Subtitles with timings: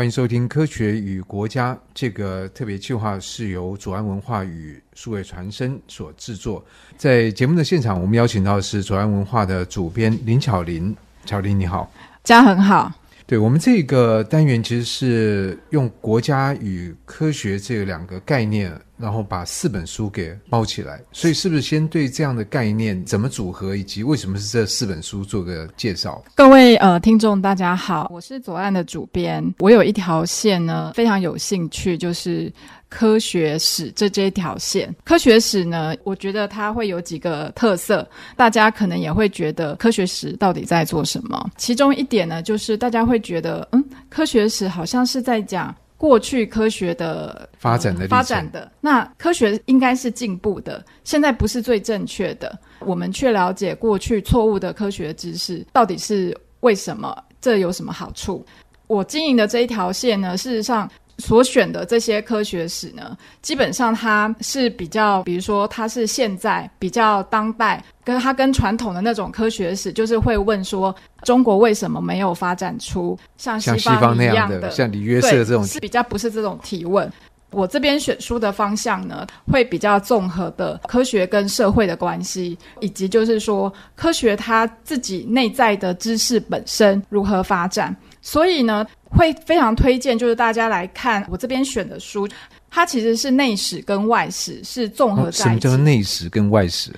[0.00, 6.64] 欢迎收听《科学与国家》这个特别计划，是由左岸文化与数位传声所制作。
[6.96, 10.96] 在节目的现场，我们邀请到的是左岸文化的主编林巧玲。
[11.26, 11.92] 巧玲，你好，
[12.24, 12.90] 家很好。
[13.26, 18.72] 对，我们这个单元其实是用国家与科学这两个概念。
[19.00, 26.22] 然后把四本书给包起来，所以是不是先对这样的概念怎么组合，以及为什么是这四本书做个介绍？
[26.34, 32.52] 各位呃听众大家好，我是左岸的主编，我有一条线呢非常有兴趣，就是
[32.88, 34.94] 科学史这这一条线。
[35.04, 38.06] 科学史呢，我觉得它会有几个特色，
[38.36, 41.50] 大家可能也会觉得科学史到底在做什么？
[41.56, 45.74] 其中一点呢，就是大家会觉得，嗯，科学史好像是在讲。
[46.00, 57.14] 过去科学的发展的、呃、发展的，那科学应该是进步的，现在不是最正确的，我们却了解过去错误的科学知识到底是为什么？
[57.38, 58.42] 这有什么好处？
[58.86, 60.90] 我经营的这一条线呢，事实上。
[61.20, 77.12] 所选的这些科学史呢，基本上它是比较，比如说它是现在比较当代，跟它跟传统的那种科学史，就是会问说中国为什么没有发展出像西方一样的，像李约瑟这种，是比较不是这种提问。
[77.52, 87.94] 我这边选书的方向呢，会比较综合的科学跟社会的关系，以及就是说科学它自己内在的知识本身如何发展。
[88.22, 92.28] 所以呢，会非常推荐，就是大家来看我这边选的书，
[92.70, 95.42] 它其实是内史跟外史是综合在一起。
[95.42, 96.92] 哦，什么叫内史跟外史？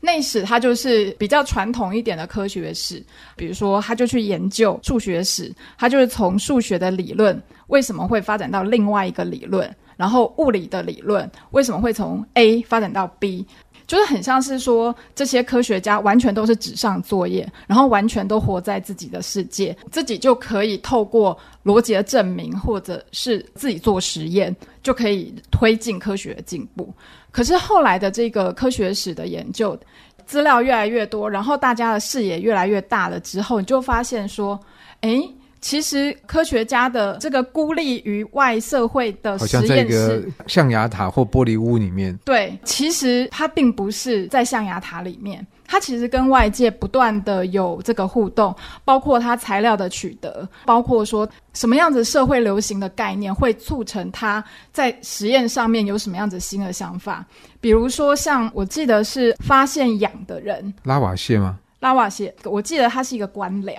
[0.00, 3.02] 内史它就是比较传统一点的科学史，
[3.36, 13.46] 比如说，他就去研究数学史，他就是从数学的理论为什么会发展到另外一个理论，然后物理的理论为什么会从 A 发展到 B。
[13.86, 26.92] 就是很像是说，这些科学家完全都是纸上作业，然后完全都活在自己的世界，自己就可以透过逻辑的证明，或者是自己做实验，就可以推进科学的进步。
[27.30, 29.78] 可是后来的这个科学史的研究，
[30.26, 34.58] 资料越来越多，然后大家的视野越来越大了之后，你就发现说，
[35.02, 35.28] 诶。
[35.64, 42.14] 其实科学家的这个孤立于外社会的实验室，好像在一个象牙塔或玻璃屋里面。
[42.22, 48.54] 对，其实它并不是在象牙塔里面，它其实跟外界不断的有这个互动，
[48.84, 57.24] 包括它材料的取得，包括说什么样子社会流行的概念会促成它在实验上面有什么样子新的想法。
[57.62, 61.58] 比如说，像我记得是发现氧的人，拉瓦谢吗？
[61.80, 63.78] 拉瓦谢，我记得他是一个官僚。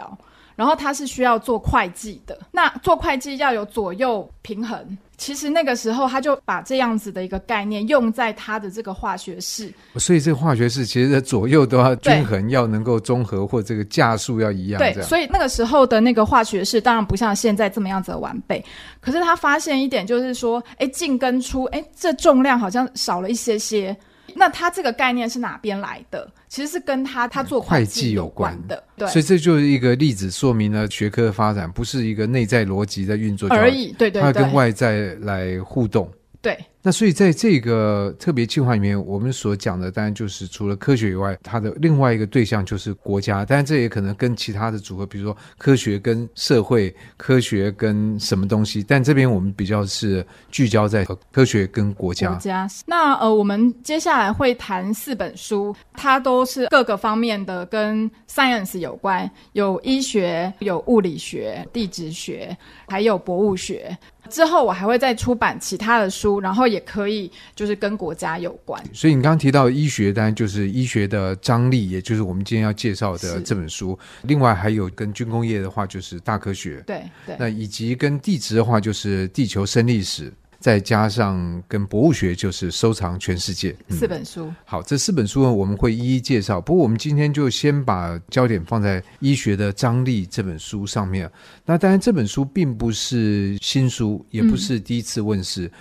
[0.56, 4.98] 然后他是需要做会计的，那做会计要有左右平衡。
[5.18, 14.78] 其实那个时候他就把这样子的一个概念用在他的这个化学式，所以这个化学式其实的左右都要均衡，要能够综合或这个价数要一样。
[14.78, 18.64] 对，所以那个时候的那个化学式当然不像现在这么样子的完备。
[19.00, 23.96] 可是他发现一点就是说，哎，进跟出，哎，这重量好像少了一些些。
[24.34, 26.28] 那他这个概念是哪边来的？
[26.48, 29.08] 其实是跟他他做会计有关的，关对。
[29.10, 36.10] 所以这就是一个例子，说明了学科的发展不是一个内在逻辑在运作而已，对对对，它跟外在来互动。
[36.46, 43.44] 对，那所以在这个特别计划里面，我们所讲的当然就是除了科学以外，它的另外一个对象就是国家。
[43.44, 48.86] 当然，这也可能跟其他的组合，比如说科学跟社会、科学跟什么东西。
[48.88, 52.30] 但这边我们比较是聚焦在科学跟国家。
[52.30, 52.68] 国家。
[52.86, 62.56] 那呃，我们接下来会谈四本书，它都是各个方面的，跟 science 有关，有医学、有物理学、地质学，
[62.88, 63.98] 还有博物学。
[64.30, 68.82] 之后我还会再出版其他的书，然后也可以就是跟国家有关。
[68.94, 73.98] 所以你刚刚提到医学，当然就是医学的张力，也就是我们今天要介绍的这本书。
[74.24, 76.84] 另外还有跟军工业的话，就是大科学。
[76.86, 77.36] 对对。
[77.40, 80.32] 那以及跟地质的话，就是地球生历史。
[80.66, 83.70] 再加上跟博物学，就是收藏全世界。
[83.88, 84.52] 嗯、四本书。
[84.66, 86.60] 好，这四本书呢，我们会一一介绍。
[86.60, 91.32] 不过我们今天就先把焦点放在《医学的张力》这本书上面。
[91.68, 95.68] 那当然，这本书并不是新书，也不是第一次问世。
[95.68, 95.72] 嗯、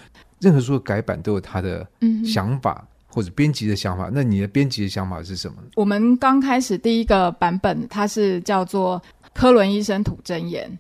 [0.41, 1.88] 任何书的改版都有它的
[2.23, 4.11] 想法，或者编辑的想法。
[4.12, 5.56] 那你的编辑的想法是什么？
[5.76, 10.70] 我们刚开始第一个版本，它是叫做《科伦医生吐真言》。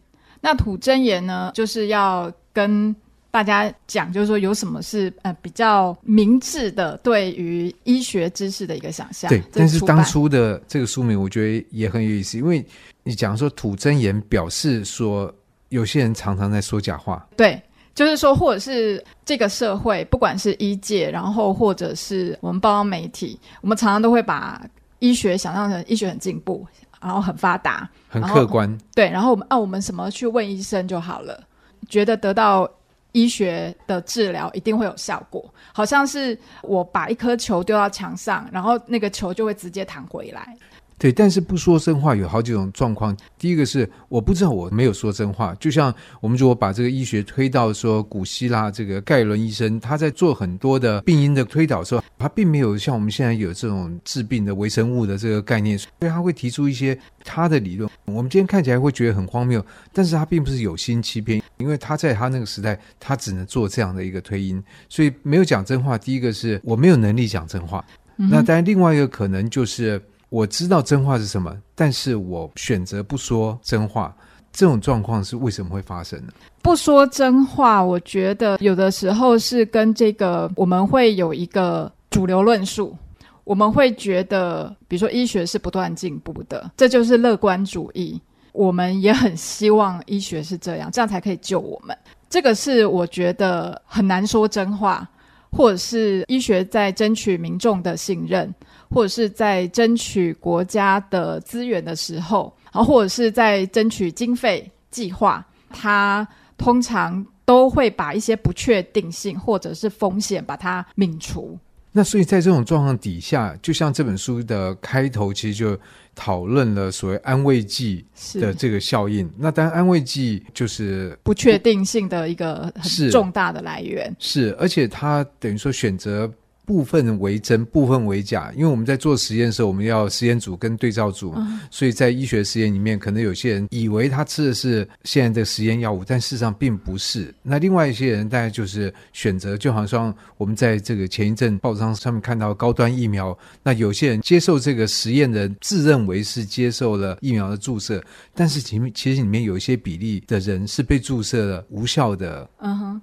[0.42, 2.94] 那吐真言呢，就是要跟
[3.34, 9.28] 大家讲，就是说有什么是呃比较明智的对于医学知识的一个想象。
[9.28, 12.64] 对，但是当初的这个书名我觉得也很有意思，因为
[13.02, 15.34] 你讲说吐真言，表示说
[15.70, 17.26] 有些人常常在说假话。
[17.36, 17.60] 对，
[17.92, 24.64] 就是说，或者是这个社会，不管是医界，然后或者是我们包装媒体，我们常常都会把
[25.00, 26.64] 医学想象成医学很进步，
[27.02, 28.78] 然后很发达，很客观。
[28.94, 31.42] 对，然后我们啊，我们什么去问医生就好了。
[31.88, 32.70] 觉得得到
[33.14, 40.56] 医学的治疗一定会有效果，好像是我把一颗球丢到墙上，然后那个球就会直接弹回来。
[40.96, 43.14] 对，但是不说真话有好几种状况。
[43.36, 57.90] 第一个是我不知道我没有说真话，就像我们如果把这个医学推到说古希腊这个盖伦医生，他在做很多的病因的推导的时候，他并没有像我们现在有这种治病的微生物的这个概念，所以他会提出一些他的理论。
[58.04, 65.98] 我们今天看起来会觉得很荒谬，但是他并不是有心欺骗，因为他在他那个时代，他只能做这样的一个推因，所以没有讲真话。
[65.98, 67.84] 第一个是我没有能力讲真话，
[68.16, 70.00] 那当然另外一个可能就是。
[70.34, 74.12] 我知道真话是什么，但是我选择不说真话，
[74.52, 76.32] 这种状况是为什么会发生呢？
[76.60, 82.96] 不说真话，我觉得有的时候是跟这个我们会有一个主流论述，
[83.44, 88.20] 我们会觉得，比如说医学是不断进步的，这就是乐观主义。
[88.50, 91.96] 我们也很希望医学是这样，这样才可以救我们。
[92.28, 95.08] 这个是我觉得很难说真话，
[95.52, 98.52] 或者是医学在争取民众的信任。
[98.94, 106.26] 或者是在争取国家的资源的时候，然后或者是在争取经费计划，他
[106.56, 111.58] 通常都会把一些不确定性或者是风险把它泯除。
[111.90, 115.78] 那所以在这种状况底下，就像这本书的开头，其实就
[116.14, 118.04] 讨论了所谓安慰剂
[118.34, 119.30] 的这个效应。
[119.36, 124.14] 那当然，安慰剂就是不确定性的一个很重大的来源。
[124.18, 126.30] 是，是，而且它等于说选择。
[126.66, 128.52] 部分为真，部分为假。
[128.56, 137.34] 因为我们在做实验的时候，我们要实验组跟对照组，嗯、所以在医学实验里面，可能有些人以为他吃的是现在的实验药物，但事实上并不是。
[137.42, 148.02] 那另外一些人，大概就是选择，就好像我们在这个前一阵报章上面看到高端疫苗，那有些人接受这个实验的人自认为是接受了疫苗的注射，
[148.34, 152.48] 但是其其实里面有一些比例的人是被注射了无效的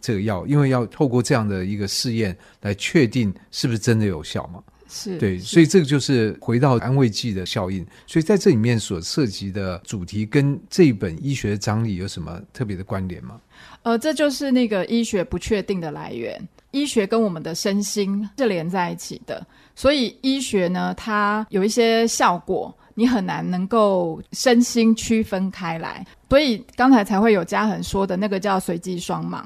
[0.01, 3.31] 这个药，因为要透过这样的一个试验来确定。
[3.51, 4.63] 是不是真的有效吗？
[4.93, 7.85] 是对，所以这个就是回到安慰剂的效应。
[8.05, 13.39] 所以在这里面所涉及的主题跟这一本医学张力有什么特别的关联吗？
[13.83, 16.41] 呃，这就是那个医学不确定的来源。
[16.71, 19.45] 医学跟我们的身心是连在一起的，
[19.75, 22.75] 所以医学呢，它有一些效果。
[23.01, 29.41] 你很难能够身心区分开来，所以刚才才会有嘉恒说的那个叫随机双盲，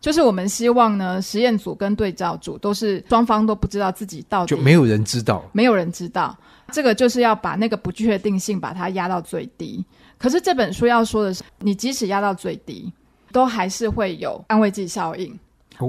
[0.00, 6.38] 就是我们希望呢，实验组跟对照组都是双方都不知道自己到底，就没有人知道，没有人知道，
[6.70, 9.84] 这个就是要把那个不确定性把它压到最低。
[10.16, 12.92] 可是这本书要说的是，你即使压到最低，
[13.32, 15.36] 都还是会有安慰剂效应。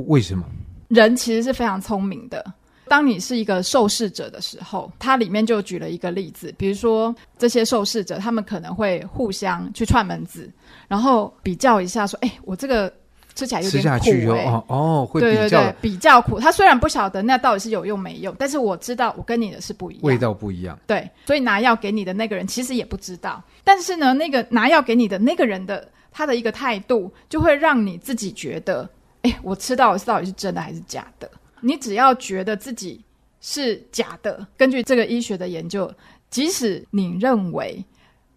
[0.07, 0.43] 为什么？
[0.87, 2.43] 人其实是非常聪明的。
[2.91, 10.51] 当你是一个受试者的时候，它里面就举了一个例子，比如说这些受试者，他们可能会互相去串门子，
[10.89, 12.91] 然后比较一下，说：“哎，我这个
[13.33, 16.37] 吃起来有点苦。”吃下去哦，哦，会对对对，比较苦。
[16.37, 20.77] 他虽然不晓得那到底是有用没用，但是我知道我跟你的是不一样，味道不一样。
[20.85, 28.89] 对，所以拿药给你的那个人其实也不知道，但是呢，那个拿药给你的那个人的他的一个态度，就会让你自己觉得
[29.23, 32.99] ：“哎，我吃到的到底是真的还是假的？”你只要觉得自己
[33.39, 35.91] 是假的，根据这个医学的研究，
[36.29, 37.83] 即使你认为，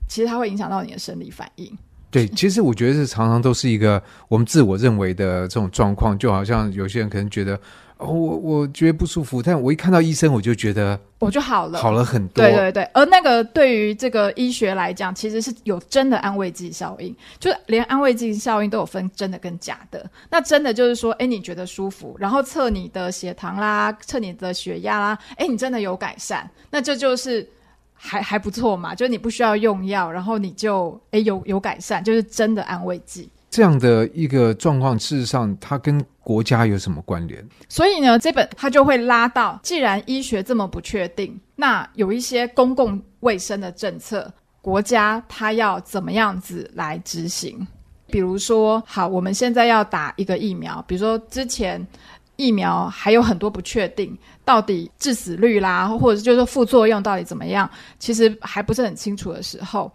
[0.09, 1.77] 其实它会影响到你的生理反应。
[2.11, 7.61] 对，其实我觉得这常常都是一个我们自我认为的这种状况，就好像有些人可能觉得。
[7.99, 12.45] 哦，我我觉得不舒服，但我一看到医生，我就觉得我就好了，好了很多。
[12.45, 20.05] 对对对，而那个对于这个医学来讲，其实是有真的安慰剂效应，就是连安慰剂效应都有分真的跟假的。
[20.29, 27.49] 那真的就是说，哎，你觉得舒服，然后测你的血糖啦，测你的血压啦，哎，你真的有改善，那这就是
[27.95, 33.31] 还还不错嘛，就是你不需要用药，然后你就哎有有改善，就是真的安慰剂。
[33.55, 37.49] 这样的一个状况，事实上它跟国家有什么关联？
[37.69, 44.29] 所以呢，这本它就会拉到，既然医学这么不确定，那有一些公共卫生的政策，
[44.61, 47.65] 国家它要怎么样子来执行？
[48.09, 51.87] 比如说，好，我们现在要打一个疫苗，比如说之前
[52.35, 57.71] 疫苗还有很多不确定，到底致死率啦，或者就是副作用到底怎么样，
[58.01, 59.93] 其实还不是很清楚的时候，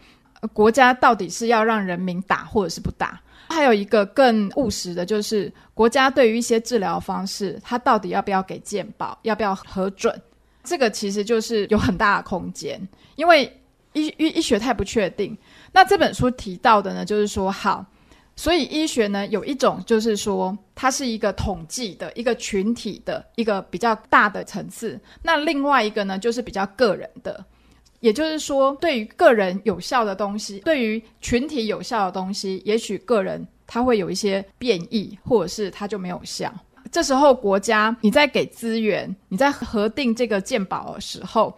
[0.54, 3.20] 国家到底是要让人民打，或者是不打？
[3.50, 10.22] 还有一个更务实的，就是国家对于一些治疗方式，它到底要不要给健保，要不要核准？
[10.63, 12.79] 这个其实就是有很大的空间，
[13.15, 13.46] 因为
[13.94, 15.36] 医医医学太不确定。
[15.72, 17.86] 那这本书提到的呢，就是说好，
[18.36, 25.00] 所以医学呢有一种就是说，它是一个统计的一个群体的一个比较大的层次。
[25.24, 27.44] 那另外一个呢，就是比较个人的。
[28.00, 36.53] 也就是说，对于个人有效的东西，对于群体有效的东西，也许个人他会有一些变异，或者是他就没有效。
[36.91, 41.56] 这时候，国家你在给资源，你在核定这个健保的时候，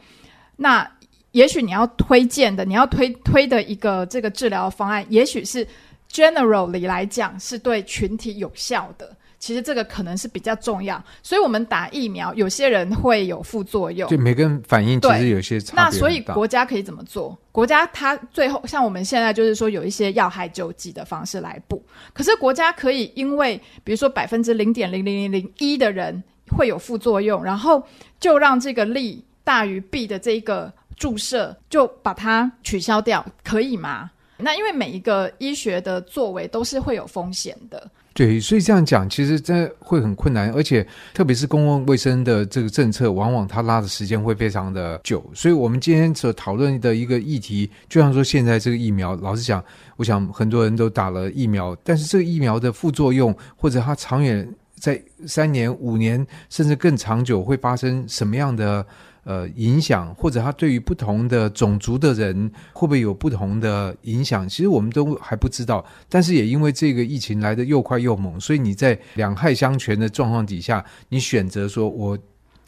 [0.58, 0.90] 那
[1.32, 5.66] 也许你要推荐的，你要推推的一个这个治疗方案，也许是
[6.12, 9.16] generally 来讲是对群体有效的。
[9.42, 15.76] 其实这个可能是比较重要，所以我们打疫苗，有些人会有副作用，就每个人反应其实有些差。
[15.76, 17.36] 那所以国家可以怎么做？
[17.52, 21.84] 国家它最后像我们现在就是说有一些要害救济的方式来补，
[22.14, 26.24] 可是国家可以因为比如说百分之零点零零零零一的人
[26.56, 27.84] 会有副作用，然后
[28.20, 34.12] 就让这个利大于弊的这一个注射就把它取消掉，可以吗？
[34.38, 37.90] 那因为每一个医学的作为都是会有风险的。
[38.14, 45.24] 对，所以这样讲，其实真的会很困难，而且特别是公共卫生的这个政策，往往它拉的时间会非常的久。
[45.34, 49.64] 所以，我们今天所讨论的一个议题，就像说现在这个疫苗，老实讲，
[49.96, 58.86] 我想很多人都打了疫苗，但是这个疫苗的副作用，或者它长远在三年、五年甚至更长久会发生什么样的？
[59.24, 64.50] 呃，影响或者它对于不同的种族的人会不会有不同的影响？
[64.50, 65.86] 其实我们都还不知道。
[66.10, 72.18] 但是也因为这个疫情来得又快又猛，所以你在两害相权的状况底下，你选择说我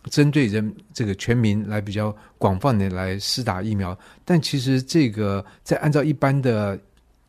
[0.10, 3.98] 针对人这个全民来比较广泛的来施打疫苗。
[4.24, 6.79] 但其实这个在按照一般的。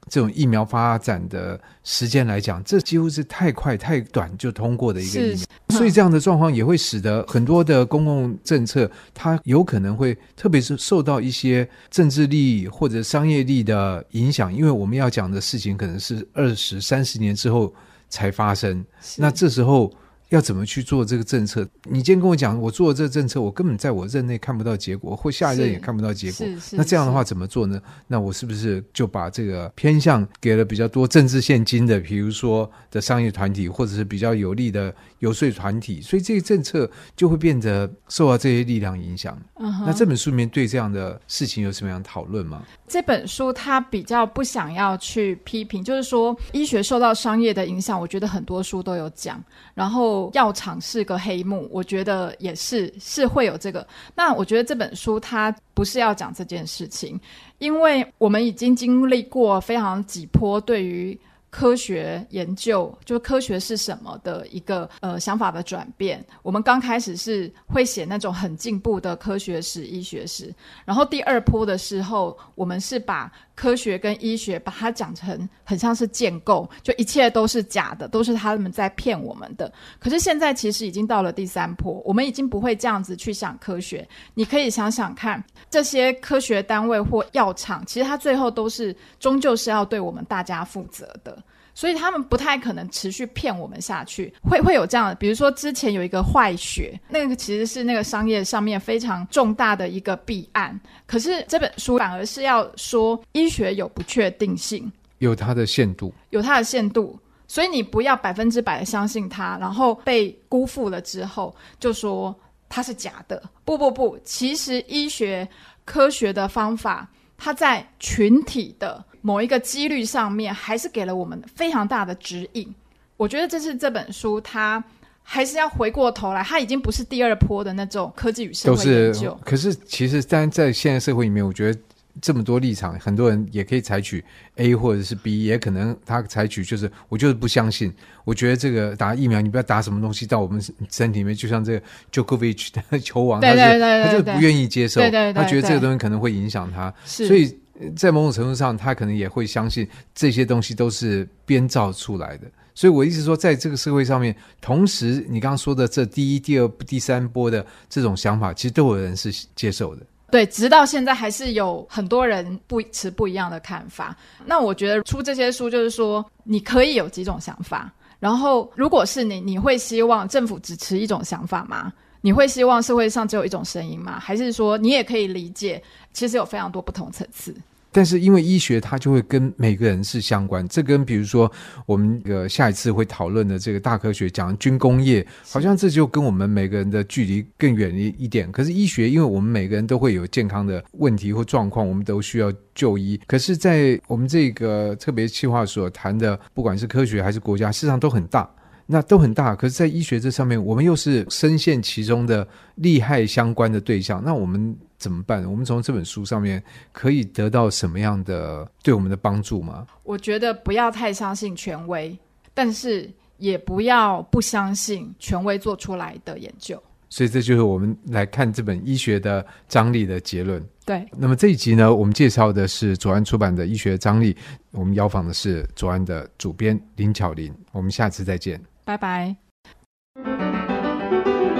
[0.09, 17.73] 这种疫苗发展的时间来讲，这几乎是太快太短就通过的一个疫苗，所以这样的状况也会使得很多的公共政策，它有可能会特别是受到一些政治利益或者商业利益的影响，因为我们要讲的事情可能是二十三十年之后
[18.09, 18.85] 才发生，
[19.17, 19.93] 那这时候。
[20.35, 21.67] 要怎么去做这个政策？
[21.85, 26.47] 你今天跟我讲，我做这个政策，我根本在我任内看不到结果，或下一任也看不到结果。
[26.73, 27.81] 那这样的话怎么做呢？
[28.09, 36.01] 那我是不是就把这个偏向给了比较多政治现金的，比如说的商业团体，或者是比较有利的游说团体？
[36.01, 39.37] 所以这个政策就会变得受到这些力量影响。
[39.57, 39.85] Uh huh.
[39.87, 42.63] 那这本书里面对这样的事情有什么样的讨论吗？
[42.87, 49.43] 这本书它比较不想要去批评，就是说医学受到商业的影响，我觉得很多书都有讲。
[49.75, 53.87] 然后药厂是个黑幕，我觉得也是是会有这个。
[54.15, 57.21] 那我觉得这本书它不是要讲这件事情，
[57.59, 61.19] 因为我们已经经历过非常几波对于。
[61.55, 66.23] 科学研究就科学是什么的一个呃想法的转变。
[66.43, 70.53] 我们刚开始是会写那种很进步的科学史、医学史，
[70.85, 79.73] 然后第二波的时候，我们是把科学跟医学把它讲成很像是建构，就一切都是假的，都是他们在骗我们的。
[80.01, 84.05] 可是现在其实已经到了第三波，我们已经不会这样子去想科学。
[84.35, 91.41] 你可以想想看，这些科学单位或药厂，其实它最后都是终究是要对我们大家负责的。
[91.75, 100.81] 所以他们不太可能持续骗我们下去，会会有这样的，比如说之前有一个坏血，那个其实是那个商业上面非常重大的一个弊案。
[101.07, 112.35] 可是这本书反而是要说医学有不确定性，有它的限度，有它的限度，所以你不要百分之百的相信它，然后被辜负了之后就说
[112.69, 113.43] 它是假的。
[113.65, 115.49] 不不不，其实医学
[115.85, 117.09] 科学的方法，
[117.45, 119.05] 它在群体的。
[119.21, 122.75] 某一个几率上面，还是给了我们非常大的指引。
[123.19, 124.83] 我觉得这是这本书，它
[125.23, 129.39] 还是要回过头来，它已经不是第二波的那种科技与社会研究。
[129.45, 131.81] 可是，其实，在在现在社会里面，我觉得
[132.21, 134.25] 这么多立场，很多人也可以采取
[134.57, 137.93] A 或者是 B，也可能他采取就是，我就是不相信。
[138.25, 147.59] 我觉得这个打疫苗，你不要打什么东西到我们身体里面，就像这个 Djokovic 的 球王，他是他就不愿意接受，他觉得这个东西可能会影响他，所以。
[147.97, 152.47] 在某种程度上，他可能也会相信这些东西都是编造出来的。
[152.73, 160.07] 所以我一直说，在这个社会上面，同时你刚刚说的这第一、第二、第三波的这种想法，其实都有人是接受的。
[160.35, 164.17] 对，直到现在还是有很多人不持不一样的看法。
[164.45, 167.89] 那我觉得出这些书，就是说你可以有几种想法。
[168.19, 171.93] 然后，如果是你，你会希望政府只持一种想法吗？
[172.21, 174.19] 你会希望社会上只有一种声音吗？
[174.19, 175.81] 还是说你也可以理解，
[176.13, 177.55] 其实有非常多不同层次？
[177.95, 181.51] 但是因为医学它就会跟每个人是相关，这跟比如说
[181.87, 188.51] 我们呃下一次会讨论的这个大科学讲军工业，好像这就跟我们每个人的距离更远一一点。
[188.51, 193.21] 可是医学，因为我们每个人都会有健康的问题或状况，我们都需要就医。
[193.29, 198.51] 可是，在我们这个特别企划所谈的，不管是科学还是国家，事实上都很大。
[198.87, 204.23] 那都很大，可是，在医学这上面，我们又是深陷其中的利害相关的对象。
[204.23, 205.45] 那我们怎么办？
[205.45, 209.87] 我们从这本书上面可以得到什么样的对我们的帮助吗？
[210.03, 212.19] 我觉得不要太相信权威，
[212.55, 216.83] 但是也不要不相信权威做出来的研究。
[217.11, 220.65] 所以这就是我们来看这本医学的张力的结论。
[220.87, 224.33] 对，那么这一集呢，我们介绍的是左岸出版的《医学张力》，
[224.71, 227.55] 我们邀访的是左岸的主编林巧玲。
[227.73, 229.44] 我们下次再见，拜拜。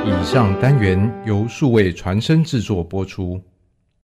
[0.07, 3.41] 以上单元由数位传声制作播出。